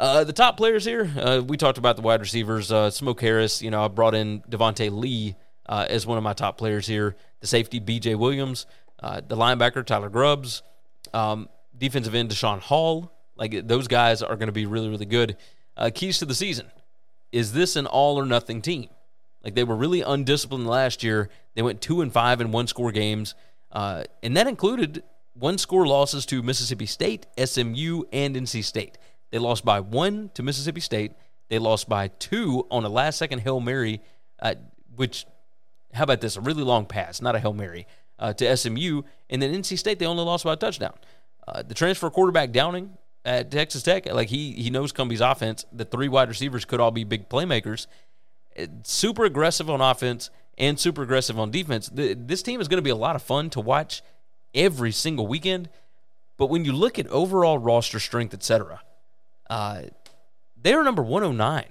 [0.00, 2.72] Uh, the top players here, uh, we talked about the wide receivers.
[2.72, 5.36] Uh, Smoke Harris, you know, I brought in Devontae Lee
[5.68, 7.14] uh, as one of my top players here.
[7.46, 8.66] The safety, BJ Williams.
[9.00, 10.62] Uh, the linebacker, Tyler Grubbs.
[11.14, 13.12] Um, defensive end, Deshaun Hall.
[13.36, 15.36] Like, those guys are going to be really, really good.
[15.76, 16.66] Uh, keys to the season.
[17.30, 18.88] Is this an all or nothing team?
[19.46, 21.30] Like they were really undisciplined last year.
[21.54, 23.36] They went two and five in one score games,
[23.70, 25.04] uh, and that included
[25.34, 28.98] one score losses to Mississippi State, SMU, and NC State.
[29.30, 31.12] They lost by one to Mississippi State.
[31.48, 34.00] They lost by two on a last second Hail Mary,
[34.42, 34.56] uh,
[34.96, 35.26] which,
[35.96, 36.36] how about this?
[36.36, 37.86] A really long pass, not a Hail Mary,
[38.18, 39.02] uh, to SMU.
[39.30, 40.94] And then NC State, they only lost by a touchdown.
[41.46, 45.64] Uh, the transfer quarterback Downing at Texas Tech, like he, he knows Cumbie's offense.
[45.72, 47.86] The three wide receivers could all be big playmakers
[48.84, 51.90] super aggressive on offense and super aggressive on defense.
[51.92, 54.02] This team is going to be a lot of fun to watch
[54.54, 55.68] every single weekend.
[56.38, 58.82] But when you look at overall roster strength, etc.,
[59.48, 59.82] uh,
[60.60, 61.64] they are number 109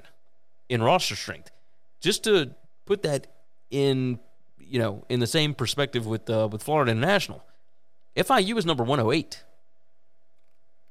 [0.70, 1.52] in roster strength.
[2.00, 2.52] Just to
[2.86, 3.28] put that
[3.72, 4.20] in,
[4.60, 7.44] you know, in the same perspective with uh, with Florida International,
[8.16, 9.44] FIU is number 108.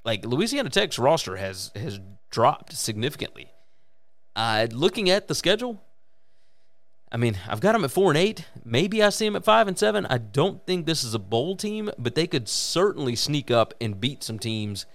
[0.03, 3.51] Like Louisiana Tech's roster has has dropped significantly.
[4.35, 5.81] Uh, looking at the schedule,
[7.11, 8.45] I mean, I've got them at four and eight.
[8.63, 10.05] Maybe I see them at five and seven.
[10.07, 13.99] I don't think this is a bowl team, but they could certainly sneak up and
[13.99, 14.85] beat some teams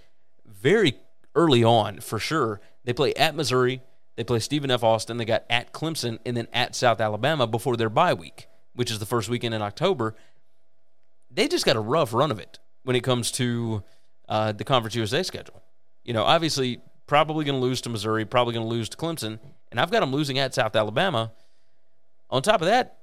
[0.45, 0.99] very
[1.35, 2.61] early on for sure.
[2.83, 3.81] They play at Missouri,
[4.15, 4.83] they play Stephen F.
[4.83, 8.91] Austin, they got at Clemson, and then at South Alabama before their bye week, which
[8.91, 10.15] is the first weekend in October.
[11.29, 13.83] They just got a rough run of it when it comes to
[14.27, 15.63] uh, the Conference USA schedule.
[16.03, 19.39] You know, obviously probably going to lose to Missouri, probably going to lose to Clemson,
[19.69, 21.31] and I've got them losing at South Alabama.
[22.29, 22.97] On top of that,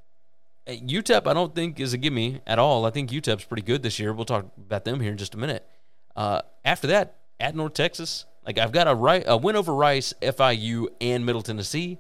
[0.67, 2.85] UTEP I don't think is a gimme at all.
[2.85, 4.13] I think UTEP's pretty good this year.
[4.13, 5.67] We'll talk about them here in just a minute.
[6.15, 10.13] Uh, after that, at North Texas, like I've got a, right a win over Rice,
[10.21, 11.99] FIU, and Middle Tennessee,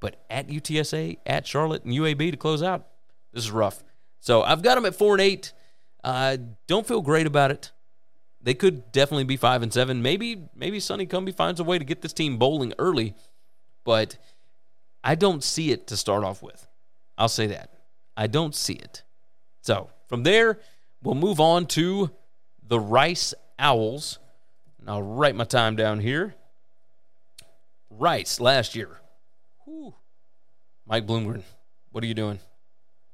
[0.00, 2.86] but at UTSA, at Charlotte, and UAB to close out.
[3.34, 3.84] This is rough.
[4.20, 5.52] So I've got them at four and eight.
[6.02, 7.72] Uh, don't feel great about it
[8.44, 10.02] they could definitely be five and seven.
[10.02, 13.14] Maybe maybe Sonny Cumbie finds a way to get this team bowling early,
[13.84, 14.18] but
[15.02, 16.68] I don't see it to start off with.
[17.16, 17.70] I'll say that.
[18.16, 19.02] I don't see it.
[19.62, 20.60] So from there,
[21.02, 22.10] we'll move on to
[22.62, 24.18] the Rice Owls.
[24.84, 26.34] And I'll write my time down here.
[27.88, 29.00] Rice last year.
[29.64, 29.94] Whew.
[30.86, 31.42] Mike Bloomgren,
[31.90, 32.38] what are you doing?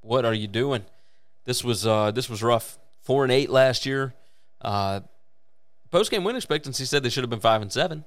[0.01, 0.85] What are you doing?
[1.45, 2.77] This was uh, this was rough.
[3.03, 4.15] Four and eight last year.
[4.61, 5.01] Uh,
[5.93, 8.05] Post game win expectancy said they should have been five and seven,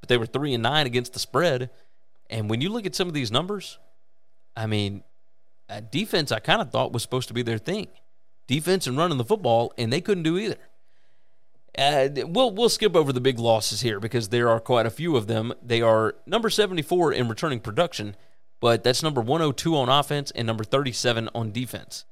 [0.00, 1.68] but they were three and nine against the spread.
[2.30, 3.78] And when you look at some of these numbers,
[4.56, 5.02] I mean,
[5.90, 7.88] defense I kind of thought was supposed to be their thing,
[8.46, 10.56] defense and running the football, and they couldn't do either.
[11.76, 15.16] Uh, we'll we'll skip over the big losses here because there are quite a few
[15.16, 15.54] of them.
[15.62, 18.14] They are number 74 in returning production,
[18.60, 22.04] but that's number 102 on offense and number 37 on defense.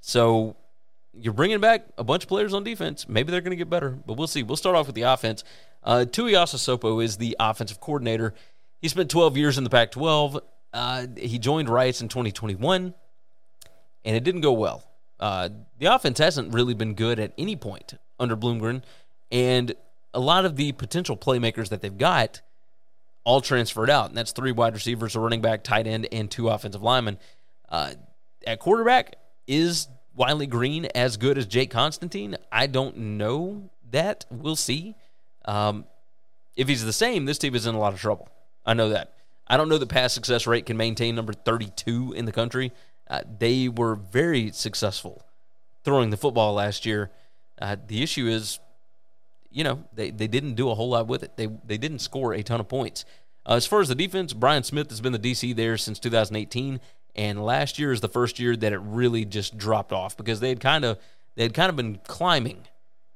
[0.00, 0.56] So
[1.14, 3.08] you're bringing back a bunch of players on defense.
[3.08, 4.42] Maybe they're going to get better, but we'll see.
[4.42, 5.44] We'll start off with the offense.
[5.84, 8.34] Uh, Tuiasosopo is the offensive coordinator.
[8.80, 10.40] He spent 12 years in the Pac 12.
[10.72, 12.94] Uh, he joined Riots in 2021,
[14.04, 14.84] and it didn't go well.
[15.20, 18.82] Uh, the offense hasn't really been good at any point under Bloomgren,
[19.30, 19.74] and
[20.14, 22.40] a lot of the potential playmakers that they've got
[23.24, 26.48] all transferred out, and that's three wide receivers, a running back, tight end, and two
[26.48, 27.18] offensive linemen.
[27.68, 27.92] Uh,
[28.46, 32.36] at quarterback, is Wiley Green as good as Jake Constantine?
[32.50, 34.24] I don't know that.
[34.30, 34.94] We'll see.
[35.44, 35.84] Um,
[36.56, 38.28] if he's the same, this team is in a lot of trouble.
[38.64, 39.14] I know that.
[39.46, 42.72] I don't know the pass success rate can maintain number 32 in the country.
[43.08, 45.22] Uh, they were very successful
[45.84, 47.10] throwing the football last year.
[47.60, 48.60] Uh, the issue is,
[49.50, 51.36] you know, they, they didn't do a whole lot with it.
[51.36, 53.04] They they didn't score a ton of points.
[53.46, 56.80] Uh, as far as the defense, Brian Smith has been the DC there since 2018,
[57.16, 60.50] and last year is the first year that it really just dropped off because they
[60.50, 60.98] had kind of
[61.34, 62.66] they had kind of been climbing,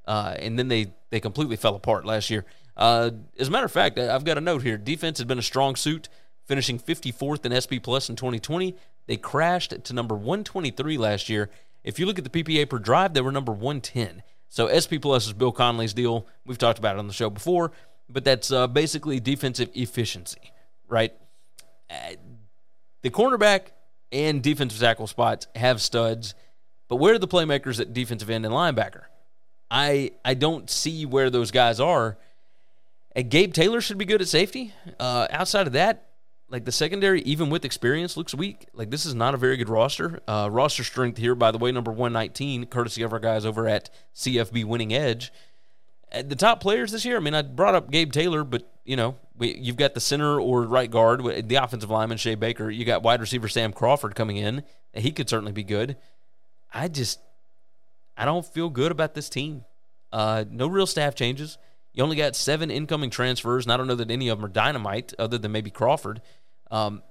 [0.06, 2.44] uh, and then they they completely fell apart last year.
[2.76, 4.78] Uh, as a matter of fact, I've got a note here.
[4.78, 6.08] Defense had been a strong suit,
[6.46, 8.74] finishing 54th in SP Plus in 2020.
[9.06, 11.50] They crashed to number 123 last year.
[11.84, 14.22] If you look at the PPA per drive, they were number 110.
[14.52, 16.26] So SP Plus is Bill Connelly's deal.
[16.44, 17.72] We've talked about it on the show before,
[18.06, 20.52] but that's uh, basically defensive efficiency,
[20.88, 21.14] right?
[21.88, 22.16] Uh,
[23.00, 23.68] the cornerback
[24.12, 26.34] and defensive tackle spots have studs,
[26.88, 29.04] but where are the playmakers at defensive end and linebacker?
[29.70, 32.18] I I don't see where those guys are.
[33.16, 34.74] And Gabe Taylor should be good at safety.
[35.00, 36.08] Uh, outside of that,
[36.52, 38.68] like the secondary, even with experience, looks weak.
[38.74, 40.20] Like this is not a very good roster.
[40.28, 43.88] Uh, roster strength here, by the way, number 119, courtesy of our guys over at
[44.14, 45.32] CFB Winning Edge.
[46.12, 48.96] Uh, the top players this year, I mean, I brought up Gabe Taylor, but, you
[48.96, 52.70] know, we, you've got the center or right guard, the offensive lineman, Shea Baker.
[52.70, 54.62] You got wide receiver Sam Crawford coming in.
[54.92, 55.96] He could certainly be good.
[56.72, 57.18] I just,
[58.14, 59.64] I don't feel good about this team.
[60.12, 61.56] Uh, no real staff changes.
[61.94, 64.52] You only got seven incoming transfers, and I don't know that any of them are
[64.52, 66.22] dynamite, other than maybe Crawford.
[66.72, 67.02] Um,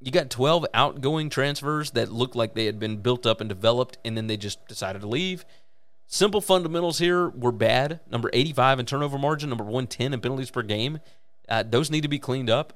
[0.00, 3.96] you got 12 outgoing transfers that looked like they had been built up and developed,
[4.04, 5.46] and then they just decided to leave.
[6.06, 8.00] Simple fundamentals here were bad.
[8.10, 10.98] Number 85 in turnover margin, number 110 in penalties per game.
[11.48, 12.74] Uh, those need to be cleaned up.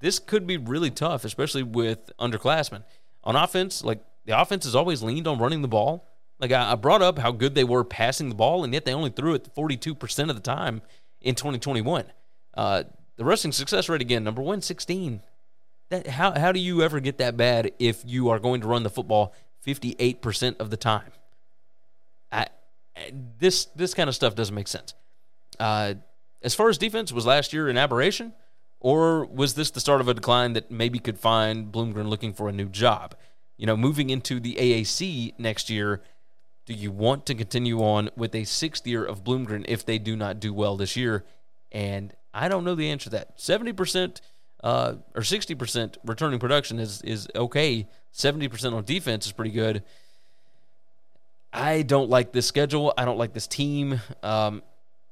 [0.00, 2.82] This could be really tough, especially with underclassmen.
[3.22, 6.08] On offense, like the offense has always leaned on running the ball.
[6.40, 8.92] Like I, I brought up how good they were passing the ball, and yet they
[8.92, 10.82] only threw it 42% of the time
[11.20, 12.06] in 2021.
[12.54, 12.82] Uh,
[13.16, 15.22] the rushing success rate again, number 116.
[15.94, 18.82] That how how do you ever get that bad if you are going to run
[18.82, 19.32] the football
[19.64, 21.12] 58% of the time?
[22.32, 22.48] I,
[23.38, 24.94] this this kind of stuff doesn't make sense.
[25.58, 25.94] Uh,
[26.42, 28.32] as far as defense, was last year an aberration,
[28.80, 32.48] or was this the start of a decline that maybe could find Bloomgren looking for
[32.48, 33.14] a new job?
[33.56, 36.02] You know, moving into the AAC next year,
[36.66, 40.16] do you want to continue on with a sixth year of Bloomgren if they do
[40.16, 41.24] not do well this year?
[41.70, 43.40] And I don't know the answer to that.
[43.40, 44.20] Seventy percent
[44.64, 47.86] uh, or 60% returning production is is okay.
[48.14, 49.82] 70% on defense is pretty good.
[51.52, 52.94] I don't like this schedule.
[52.96, 54.00] I don't like this team.
[54.22, 54.62] Um,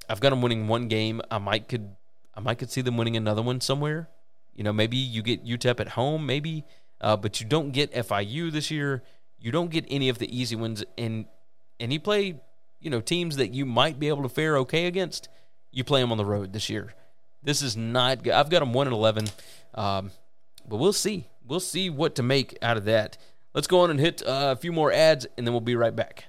[0.08, 1.20] I've got them winning one game.
[1.30, 1.94] I might could
[2.34, 4.08] I might could see them winning another one somewhere.
[4.54, 6.64] You know, maybe you get UTEP at home, maybe,
[7.02, 9.02] uh, but you don't get FIU this year.
[9.38, 11.26] You don't get any of the easy ones, and
[11.78, 12.40] and you play,
[12.80, 15.28] you know, teams that you might be able to fare okay against.
[15.70, 16.94] You play them on the road this year.
[17.42, 18.32] This is not good.
[18.32, 19.28] I've got them 1 and 11.
[19.74, 20.10] Um,
[20.68, 21.26] but we'll see.
[21.46, 23.18] We'll see what to make out of that.
[23.54, 25.94] Let's go on and hit uh, a few more ads, and then we'll be right
[25.94, 26.26] back.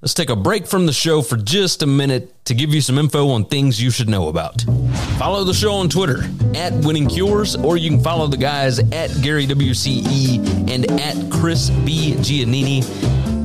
[0.00, 2.98] Let's take a break from the show for just a minute to give you some
[2.98, 4.62] info on things you should know about.
[5.18, 9.10] Follow the show on Twitter at Winning Cures, or you can follow the guys at
[9.22, 12.12] Gary WCE and at Chris B.
[12.18, 12.82] Giannini,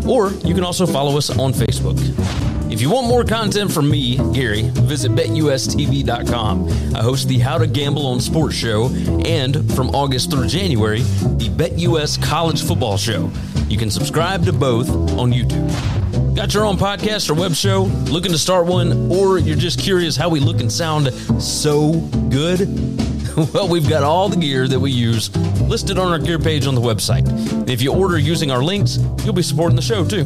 [0.06, 2.59] or you can also follow us on Facebook.
[2.72, 6.70] If you want more content from me, Gary, visit betustv.com.
[6.96, 8.90] I host the How to Gamble on Sports show
[9.26, 13.32] and from August through January, the BetUS College Football Show.
[13.68, 16.36] You can subscribe to both on YouTube.
[16.36, 17.84] Got your own podcast or web show?
[18.12, 19.12] Looking to start one?
[19.12, 21.94] Or you're just curious how we look and sound so
[22.30, 22.68] good?
[23.54, 26.76] Well, we've got all the gear that we use listed on our gear page on
[26.76, 27.70] the website.
[27.70, 30.26] if you order using our links, you'll be supporting the show too.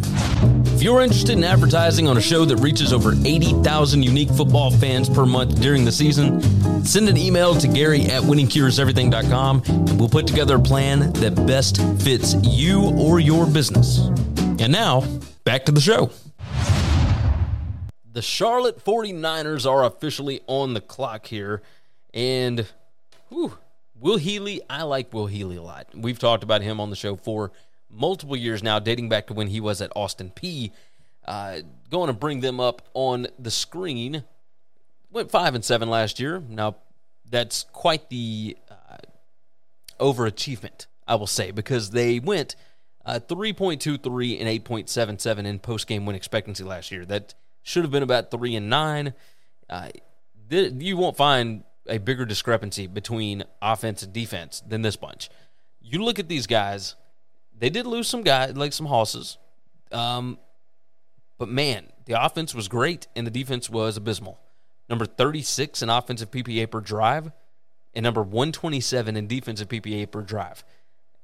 [0.84, 5.08] If you're interested in advertising on a show that reaches over 80,000 unique football fans
[5.08, 6.42] per month during the season,
[6.84, 11.78] send an email to Gary at winningcureseverything.com and we'll put together a plan that best
[12.02, 14.00] fits you or your business.
[14.60, 15.06] And now,
[15.46, 16.12] back to the show.
[18.12, 21.62] The Charlotte 49ers are officially on the clock here.
[22.14, 22.68] And
[23.30, 23.58] whew,
[24.02, 25.88] Will Healy, I like Will Healy a lot.
[25.96, 27.54] We've talked about him on the show for
[27.94, 30.72] multiple years now, dating back to when he was at Austin Peay.
[31.26, 34.24] Uh, going to bring them up on the screen.
[35.12, 36.44] Went five and seven last year.
[36.50, 36.76] Now
[37.30, 38.98] that's quite the uh,
[40.00, 42.56] overachievement, I will say, because they went
[43.06, 47.06] uh, 3.23 and 8.77 in post game win expectancy last year.
[47.06, 49.14] That should have been about three and nine.
[49.70, 49.90] Uh,
[50.50, 55.30] th- you won't find a bigger discrepancy between offense and defense than this bunch.
[55.82, 56.96] you look at these guys,
[57.64, 59.38] they did lose some guys, like some hosses.
[59.90, 60.38] Um,
[61.38, 64.38] but man, the offense was great and the defense was abysmal.
[64.90, 67.32] Number 36 in offensive PPA per drive
[67.94, 70.66] and number 127 in defensive PPA per drive.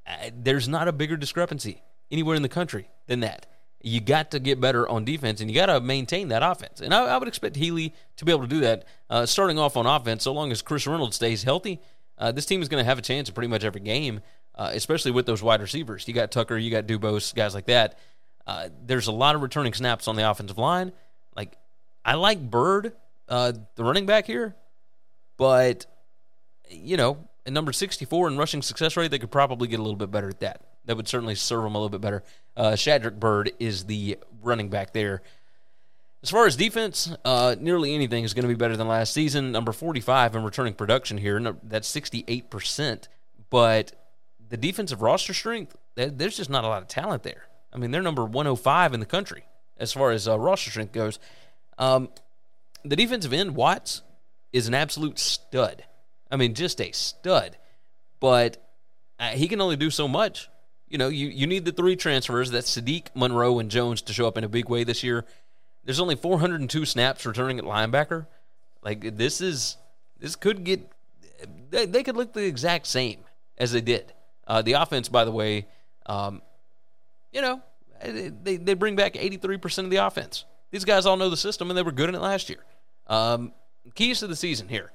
[0.08, 3.46] Uh, there's not a bigger discrepancy anywhere in the country than that.
[3.82, 6.80] You got to get better on defense, and you got to maintain that offense.
[6.80, 8.86] And I, I, would expect Healy to be able to do that.
[9.10, 11.82] Uh, starting off on offense, so long as Chris Reynolds stays healthy,
[12.18, 14.22] uh, this team is going to have a chance in pretty much every game,
[14.60, 16.06] uh, especially with those wide receivers.
[16.06, 17.98] You got Tucker, you got Dubose, guys like that.
[18.46, 20.92] Uh, there's a lot of returning snaps on the offensive line.
[21.34, 21.56] Like,
[22.04, 22.92] I like Byrd,
[23.30, 24.56] uh, the running back here,
[25.38, 25.86] but
[26.70, 29.96] you know, at number 64 in rushing success rate, they could probably get a little
[29.96, 30.62] bit better at that.
[30.86, 32.24] That would certainly serve them a little bit better.
[32.58, 35.22] Uh, Shadrick Byrd is the running back there.
[36.22, 39.54] As far as defense, uh, nearly anything is going to be better than last season.
[39.54, 43.08] Number 45 in returning production here, that's 68%.
[43.50, 43.94] But
[44.50, 47.46] the defensive roster strength, there's just not a lot of talent there.
[47.72, 49.44] I mean, they're number 105 in the country
[49.78, 51.20] as far as uh, roster strength goes.
[51.78, 52.10] Um,
[52.84, 54.02] the defensive end, Watts,
[54.52, 55.86] is an absolute stud.
[56.32, 57.58] I mean, just a stud.
[58.20, 58.64] But
[59.20, 60.50] uh, he can only do so much.
[60.88, 62.52] You know, you, you need the three transfers.
[62.52, 65.26] That's Sadiq, Monroe, and Jones to show up in a big way this year.
[65.86, 68.28] There's only 402 snaps returning at linebacker.
[68.82, 69.78] Like this is
[70.20, 70.92] this could get
[71.70, 73.20] they, they could look the exact same
[73.58, 74.14] as they did.
[74.50, 75.68] Uh, the offense, by the way,
[76.08, 76.42] um,
[77.32, 77.62] you know,
[78.04, 80.44] they, they bring back 83% of the offense.
[80.72, 82.66] These guys all know the system, and they were good in it last year.
[83.08, 83.54] Um,
[83.96, 84.92] keys to the season here.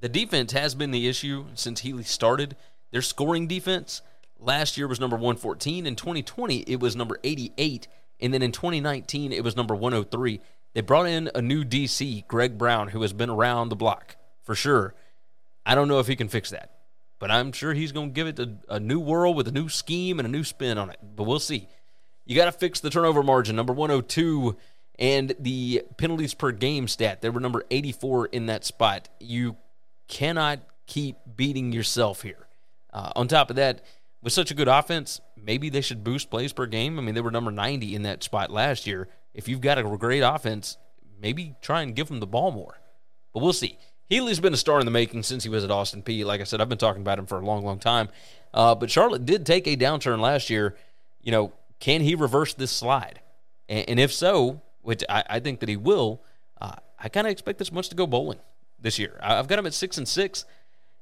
[0.00, 2.56] The defense has been the issue since Healy started.
[2.90, 4.02] Their scoring defense
[4.38, 5.86] last year was number 114.
[5.86, 7.88] In 2020, it was number 88.
[8.20, 10.40] And then in 2019, it was number 103.
[10.72, 14.54] They brought in a new DC, Greg Brown, who has been around the block for
[14.54, 14.94] sure.
[15.66, 16.79] I don't know if he can fix that,
[17.20, 19.68] but I'm sure he's going to give it a, a new whirl with a new
[19.68, 20.98] scheme and a new spin on it.
[21.14, 21.68] But we'll see.
[22.24, 24.56] You got to fix the turnover margin, number 102,
[24.98, 27.20] and the penalties per game stat.
[27.20, 29.08] They were number 84 in that spot.
[29.20, 29.56] You
[30.08, 32.48] cannot keep beating yourself here.
[32.92, 33.84] Uh, on top of that,
[34.22, 36.98] with such a good offense, maybe they should boost plays per game.
[36.98, 39.08] I mean, they were number 90 in that spot last year.
[39.34, 40.78] If you've got a great offense,
[41.20, 42.80] maybe try and give them the ball more.
[43.32, 43.78] But we'll see.
[44.10, 46.24] Healy's been a star in the making since he was at Austin Peay.
[46.24, 48.08] Like I said, I've been talking about him for a long, long time.
[48.52, 50.76] Uh, but Charlotte did take a downturn last year.
[51.22, 53.20] You know, can he reverse this slide?
[53.68, 56.20] And, and if so, which I, I, think that he will,
[56.60, 58.40] uh, I kind of expect this much to go bowling
[58.80, 59.16] this year.
[59.22, 60.44] I've got him at six and six.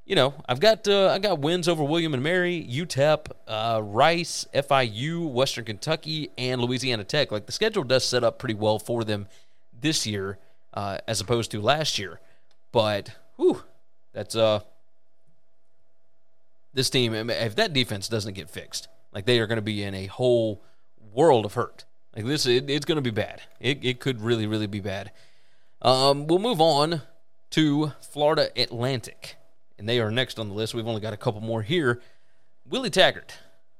[0.05, 4.45] You know, I've got uh, I got wins over William and Mary, UTEP, uh, Rice,
[4.53, 7.31] FIU, Western Kentucky, and Louisiana Tech.
[7.31, 9.27] Like the schedule does set up pretty well for them
[9.81, 10.37] this year
[10.75, 12.19] uh, as opposed to last year.
[12.71, 13.63] But whew,
[14.13, 14.61] that's uh
[16.73, 17.13] this team.
[17.13, 20.63] If that defense doesn't get fixed, like they are going to be in a whole
[21.13, 21.85] world of hurt.
[22.15, 23.41] Like this, it, it's going to be bad.
[23.59, 25.11] It, it could really, really be bad.
[25.81, 27.01] Um, we'll move on
[27.51, 29.35] to Florida Atlantic,
[29.77, 30.73] and they are next on the list.
[30.73, 32.01] We've only got a couple more here.
[32.67, 33.37] Willie Taggart,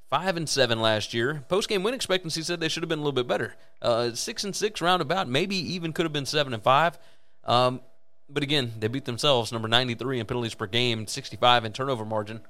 [0.09, 1.43] five and seven last year.
[1.47, 3.55] Post game win expectancy said they should have been a little bit better.
[3.81, 6.97] Uh, six and six roundabout, maybe even could have been seven and five.
[7.43, 7.81] Um,
[8.29, 12.41] but again, they beat themselves, number 93 in penalties per game, 65 in turnover margin.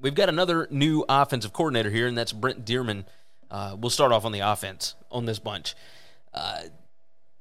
[0.00, 3.04] We've got another new offensive coordinator here, and that's Brent Dearmon.
[3.50, 5.74] Uh, we'll start off on the offense on this bunch.
[6.32, 6.62] Uh,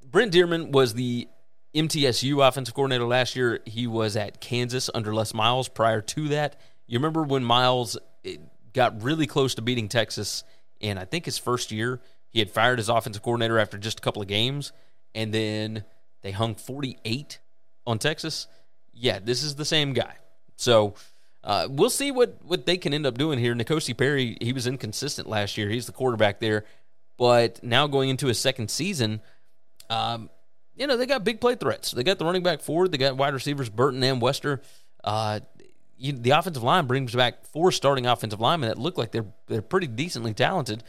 [0.03, 1.27] Brent Dearmon was the
[1.75, 3.59] MTSU offensive coordinator last year.
[3.65, 6.59] He was at Kansas under Les Miles prior to that.
[6.87, 8.37] You remember when Miles eh,
[8.73, 10.43] got really close to beating Texas
[10.79, 12.01] in, I think, his first year?
[12.29, 14.71] He had fired his offensive coordinator after just a couple of games,
[15.13, 15.83] and then
[16.21, 17.39] they hung 48
[17.87, 18.47] on Texas.
[18.93, 20.15] Yeah, this is the same guy.
[20.55, 20.95] So
[21.43, 23.55] uh, we'll see what, what they can end up doing here.
[23.55, 25.69] N'Kosi Perry, he was inconsistent last year.
[25.69, 26.65] He's the quarterback there.
[27.17, 29.21] But now going into his second season,
[29.89, 30.29] um,
[30.75, 31.91] you know, they got big play threats.
[31.91, 32.91] They got the running back forward.
[32.91, 34.61] They got wide receivers Burton and Wester.
[35.03, 35.41] Uh,
[35.97, 39.61] you, the offensive line brings back four starting offensive linemen that look like they're they're
[39.61, 40.83] pretty decently talented.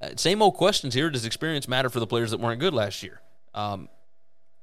[0.00, 1.10] Uh, same old questions here.
[1.10, 3.20] Does experience matter for the players that weren't good last year?
[3.54, 3.88] Um,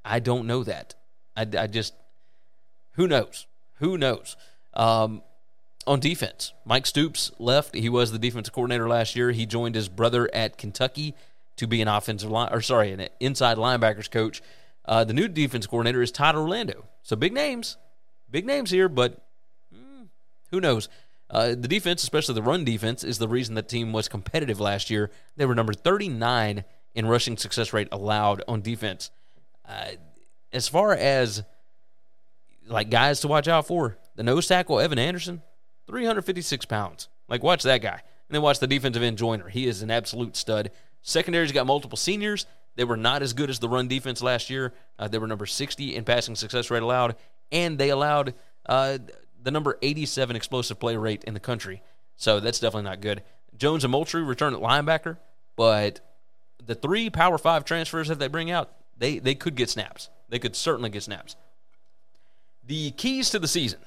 [0.06, 0.96] I don't know that.
[1.36, 1.94] I, I just
[2.94, 3.48] who knows?
[3.80, 4.38] Who knows?
[4.74, 5.22] Um,
[5.88, 7.76] on defense, Mike Stoops left.
[7.76, 9.32] He was the defensive coordinator last year.
[9.32, 11.14] He joined his brother at Kentucky
[11.58, 14.42] to be an offensive line, or sorry, an inside linebackers coach.
[14.86, 16.86] Uh, the new defense coordinator is Todd Orlando.
[17.04, 17.78] So big names,
[18.30, 19.26] big names here, but
[19.74, 20.08] mm,
[20.52, 20.90] who knows?
[21.30, 24.90] Uh, the defense, especially the run defense, is the reason the team was competitive last
[24.90, 25.12] year.
[25.36, 29.12] They were number 39 in rushing success rate allowed on defense.
[29.68, 29.92] Uh,
[30.52, 31.44] as far as
[32.68, 35.42] like guys to watch out for, the nose tackle Evan Anderson,
[35.88, 37.10] 356 pounds.
[37.28, 38.02] Like, watch that guy.
[38.28, 39.50] And then watch the defensive end Joyner.
[39.50, 40.72] He is an absolute stud.
[41.02, 42.46] Secondary's got multiple seniors.
[42.76, 44.74] They were not as good as the run defense last year.
[44.98, 47.16] Uh, they were number 60 in passing success rate allowed,
[47.52, 48.34] and they allowed
[48.66, 48.98] uh,
[49.42, 51.82] the number 87 explosive play rate in the country.
[52.18, 53.24] So that's definitely not good.
[53.58, 55.18] Jones and Moultrie return at linebacker,
[55.56, 56.02] but
[56.66, 60.10] the three Power Five transfers that they bring out, they they could get snaps.
[60.30, 61.36] They could certainly get snaps.
[62.66, 63.80] The keys to the season.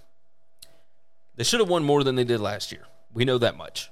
[1.37, 2.87] They should have won more than they did last year.
[3.13, 3.91] We know that much.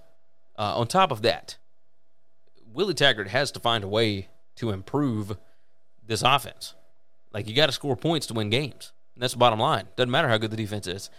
[0.59, 1.57] Uh, on top of that,
[2.73, 5.37] Willie Taggart has to find a way to improve
[6.05, 6.75] this offense.
[7.33, 8.93] Like you got to score points to win games.
[9.15, 9.89] And that's the bottom line.
[9.97, 11.11] Doesn't matter how good the defense is.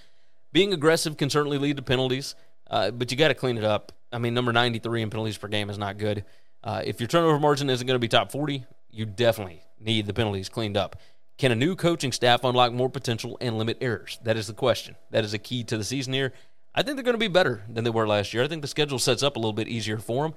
[0.52, 2.36] Being aggressive can certainly lead to penalties,
[2.70, 3.92] uh, but you got to clean it up.
[4.12, 6.26] I mean, number 93 in penalties per game is not good.
[6.64, 10.14] Uh, if your turnover margin isn't going to be top 40, you definitely need the
[10.14, 10.96] penalties cleaned up.
[11.38, 14.20] Can a new coaching staff unlock more potential and limit errors?
[14.24, 14.96] That is the question.
[15.12, 16.34] That is a key to the season here.
[16.74, 18.44] I think they're going to be better than they were last year.
[18.44, 20.34] I think the schedule sets up a little bit easier for them.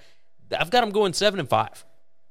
[0.59, 1.84] I've got them going seven and five.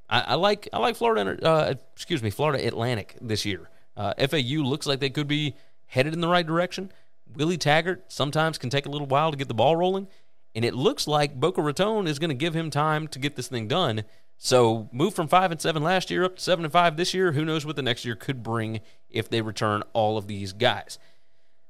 [0.09, 1.37] I, I like I like Florida.
[1.45, 3.69] Uh, excuse me, Florida Atlantic this year.
[3.95, 5.55] Uh, FAU looks like they could be
[5.87, 6.91] headed in the right direction.
[7.35, 10.07] Willie Taggart sometimes can take a little while to get the ball rolling,
[10.55, 13.47] and it looks like Boca Raton is going to give him time to get this
[13.47, 14.03] thing done.
[14.41, 17.33] So move from five and seven last year up to seven and five this year.
[17.33, 18.79] Who knows what the next year could bring
[19.09, 20.97] if they return all of these guys.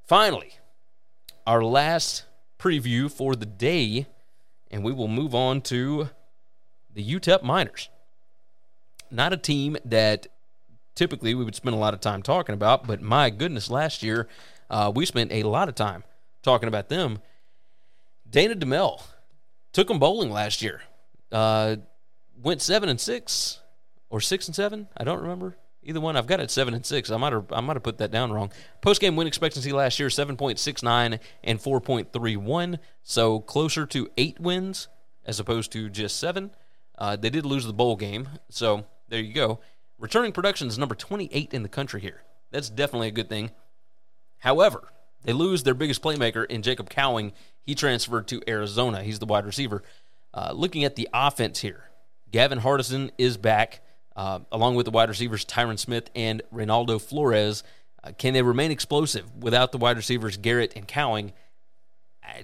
[0.07, 0.53] Finally,
[1.47, 2.25] our last
[2.59, 4.05] preview for the day,
[4.69, 6.11] and we will move on to
[6.93, 7.89] the UTEP Miners.
[9.09, 10.27] Not a team that
[10.93, 14.27] typically we would spend a lot of time talking about, but my goodness, last year
[14.69, 16.03] uh, we spent a lot of time
[16.43, 17.17] talking about them.
[18.29, 19.01] Dana Dimel
[19.73, 20.83] took them bowling last year.
[21.31, 21.77] Uh,
[22.41, 23.61] went seven and six
[24.09, 24.87] or six and seven.
[24.97, 26.15] I don't remember either one.
[26.15, 27.09] I've got it seven and six.
[27.11, 28.51] I might have I might have put that down wrong.
[28.81, 32.79] Post game win expectancy last year seven point six nine and four point three one.
[33.03, 34.87] So closer to eight wins
[35.25, 36.51] as opposed to just seven.
[36.97, 39.59] Uh, they did lose the bowl game, so there you go.
[39.97, 42.23] Returning production is number 28 in the country here.
[42.51, 43.51] That's definitely a good thing.
[44.39, 44.89] However,
[45.23, 47.33] they lose their biggest playmaker in Jacob Cowing.
[47.61, 49.03] He transferred to Arizona.
[49.03, 49.83] He's the wide receiver.
[50.33, 51.88] Uh, looking at the offense here,
[52.31, 53.81] Gavin Hardison is back,
[54.15, 57.63] uh, along with the wide receivers Tyrin Smith and Reynaldo Flores.
[58.03, 61.33] Uh, can they remain explosive without the wide receivers Garrett and Cowing?
[62.23, 62.43] I,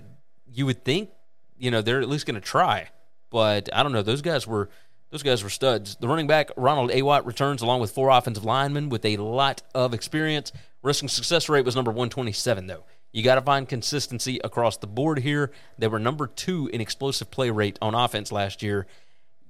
[0.52, 1.10] you would think,
[1.58, 2.90] you know, they're at least going to try,
[3.30, 4.02] but I don't know.
[4.02, 4.70] Those guys were
[5.12, 5.96] those guys were studs.
[5.96, 9.94] The running back Ronald Awatt returns along with four offensive linemen with a lot of
[9.94, 10.52] experience.
[10.82, 12.84] Rushing success rate was number 127 though.
[13.14, 15.52] You got to find consistency across the board here.
[15.78, 18.88] They were number two in explosive play rate on offense last year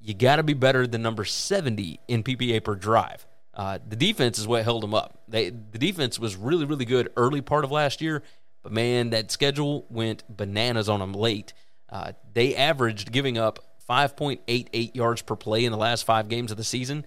[0.05, 3.25] you got to be better than number 70 in PPA per drive.
[3.55, 5.23] Uh, the defense is what held them up.
[5.27, 8.21] They, the defense was really, really good early part of last year,
[8.61, 11.53] but man, that schedule went bananas on them late.
[11.89, 16.57] Uh, they averaged giving up 5.88 yards per play in the last five games of
[16.57, 17.03] the season.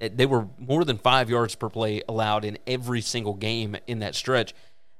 [0.00, 4.00] Uh, they were more than five yards per play allowed in every single game in
[4.00, 4.54] that stretch.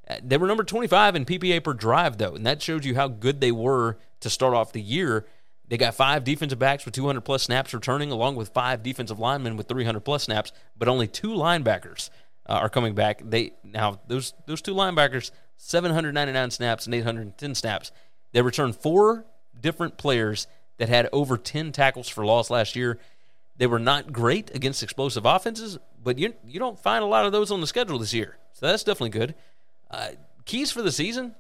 [0.09, 3.09] Uh, they were number 25 in PPA per drive, though, and that shows you how
[3.09, 5.27] good they were to start off the year.
[5.73, 9.57] They got five defensive backs with 200 plus snaps returning, along with five defensive linemen
[9.57, 12.11] with 300 plus snaps, but only two linebackers
[12.47, 13.23] uh, are coming back.
[13.25, 17.91] They now those those two linebackers 799 snaps and 810 snaps.
[18.33, 19.25] They returned four
[19.59, 20.47] different players
[20.77, 22.99] that had over 10 tackles for loss last year.
[23.57, 27.33] They were not great against explosive offenses, but you you don't find a lot of
[27.33, 29.35] those on the schedule this year, so that's definitely good.
[29.91, 30.09] Uh,
[30.45, 31.35] keys for the season,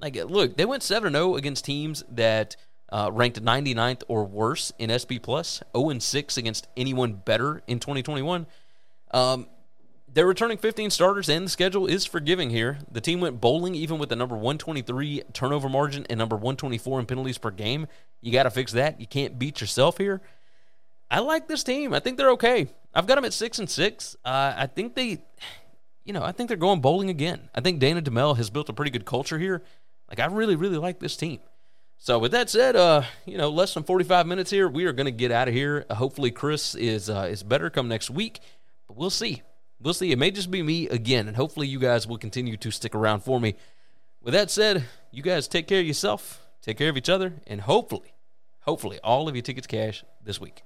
[0.00, 2.56] like look, they went seven zero against teams that
[2.90, 7.80] uh, ranked 99th or worse in SP Plus, 0 and 6 against anyone better in
[7.80, 8.46] 2021.
[9.10, 9.46] Um,
[10.12, 12.78] they're returning 15 starters, and the schedule is forgiving here.
[12.90, 17.06] The team went bowling even with the number 123 turnover margin and number 124 in
[17.06, 17.86] penalties per game.
[18.22, 18.98] You got to fix that.
[18.98, 20.22] You can't beat yourself here.
[21.10, 21.92] I like this team.
[21.92, 22.68] I think they're okay.
[22.94, 24.16] I've got them at six and six.
[24.24, 25.22] Uh, I think they,
[26.04, 27.50] you know, I think they're going bowling again.
[27.54, 29.62] I think Dana Dimel has built a pretty good culture here.
[30.08, 31.40] Like I really, really like this team.
[31.98, 34.68] So with that said, uh, you know, less than 45 minutes here.
[34.68, 35.86] We are going to get out of here.
[35.90, 38.40] Hopefully, Chris is uh, is better come next week,
[38.86, 39.42] but we'll see.
[39.80, 40.12] We'll see.
[40.12, 43.20] It may just be me again, and hopefully, you guys will continue to stick around
[43.20, 43.56] for me.
[44.22, 47.60] With that said, you guys take care of yourself, take care of each other, and
[47.60, 48.14] hopefully,
[48.60, 50.65] hopefully, all of your tickets cash this week.